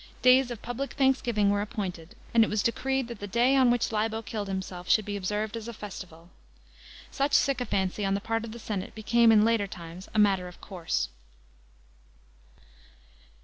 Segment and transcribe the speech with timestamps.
[0.23, 3.91] Days of public thanksgiving were appointed, and it was decreed tLat the day on which
[3.91, 6.31] Libo killed himself should be observed as a festival.
[7.11, 10.59] Such sycophancy on the part of the senate became in later times a matter of
[10.59, 11.09] course.